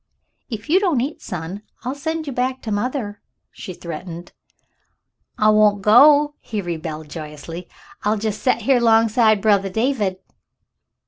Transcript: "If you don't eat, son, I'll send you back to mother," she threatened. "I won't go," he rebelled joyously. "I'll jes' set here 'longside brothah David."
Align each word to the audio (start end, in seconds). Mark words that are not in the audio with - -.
"If 0.49 0.67
you 0.67 0.79
don't 0.79 0.99
eat, 0.99 1.21
son, 1.21 1.61
I'll 1.83 1.93
send 1.93 2.25
you 2.25 2.33
back 2.33 2.63
to 2.63 2.71
mother," 2.71 3.21
she 3.51 3.71
threatened. 3.71 4.31
"I 5.37 5.49
won't 5.49 5.83
go," 5.83 6.33
he 6.39 6.59
rebelled 6.59 7.07
joyously. 7.07 7.69
"I'll 8.03 8.17
jes' 8.17 8.39
set 8.39 8.63
here 8.63 8.79
'longside 8.79 9.43
brothah 9.43 9.69
David." 9.71 10.17